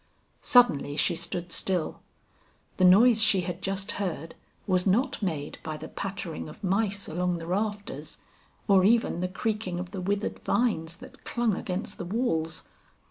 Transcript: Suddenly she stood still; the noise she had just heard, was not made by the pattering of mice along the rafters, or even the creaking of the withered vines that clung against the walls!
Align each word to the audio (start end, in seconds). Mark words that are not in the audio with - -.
Suddenly 0.41 0.95
she 0.97 1.15
stood 1.15 1.51
still; 1.51 2.01
the 2.77 2.83
noise 2.83 3.21
she 3.21 3.41
had 3.41 3.61
just 3.61 3.91
heard, 3.91 4.33
was 4.65 4.87
not 4.87 5.21
made 5.21 5.59
by 5.61 5.77
the 5.77 5.87
pattering 5.87 6.49
of 6.49 6.63
mice 6.63 7.07
along 7.07 7.37
the 7.37 7.45
rafters, 7.45 8.17
or 8.67 8.83
even 8.83 9.19
the 9.19 9.27
creaking 9.27 9.79
of 9.79 9.91
the 9.91 10.01
withered 10.01 10.39
vines 10.39 10.97
that 10.97 11.23
clung 11.23 11.55
against 11.55 11.99
the 11.99 12.05
walls! 12.05 12.63